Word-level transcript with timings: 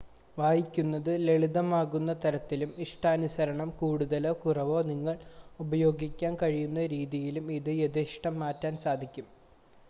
വായിക്കുന്നത് 0.37 1.09
ലളിതമാക്കുന്ന 1.21 2.13
തരത്തിലും 2.23 2.71
ഇഷ്ടാനുസരണം 2.85 3.69
കൂടുതലോ 3.79 4.31
കുറവോ 4.41 4.79
നിറങ്ങൾ 4.83 5.17
ഉപയോഗിക്കാൻ 5.59 6.35
കഴിയുന്ന 6.41 6.87
രീതിയിലും 6.95 7.47
ഇത് 7.59 7.71
യഥേഷ്ടം 7.77 8.35
മാറ്റാൻ 8.41 8.75
സാധിക്കും 8.85 9.27